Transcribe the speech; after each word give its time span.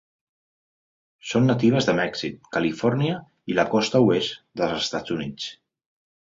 Són 1.31 1.43
natives 1.49 1.87
de 1.89 1.95
Mèxic, 1.99 2.39
Califòrnia 2.57 3.19
i 3.53 3.59
la 3.59 3.67
Costa 3.75 4.03
Oest 4.07 4.41
dels 4.63 4.75
Estats 4.81 5.15
Units. 5.19 5.53